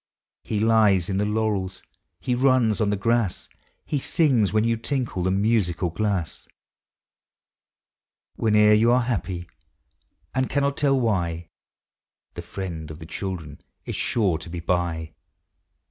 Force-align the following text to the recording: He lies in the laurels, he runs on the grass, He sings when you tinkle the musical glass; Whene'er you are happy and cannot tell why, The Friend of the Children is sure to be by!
He 0.43 0.59
lies 0.59 1.09
in 1.09 1.17
the 1.19 1.27
laurels, 1.27 1.83
he 2.19 2.33
runs 2.33 2.81
on 2.81 2.89
the 2.89 2.97
grass, 2.97 3.47
He 3.85 3.99
sings 3.99 4.51
when 4.51 4.63
you 4.63 4.75
tinkle 4.75 5.21
the 5.21 5.29
musical 5.29 5.91
glass; 5.91 6.47
Whene'er 8.35 8.73
you 8.73 8.91
are 8.91 9.03
happy 9.03 9.47
and 10.33 10.49
cannot 10.49 10.75
tell 10.77 10.99
why, 10.99 11.49
The 12.33 12.41
Friend 12.41 12.89
of 12.89 12.97
the 12.97 13.05
Children 13.05 13.61
is 13.85 13.95
sure 13.95 14.39
to 14.39 14.49
be 14.49 14.59
by! 14.59 15.13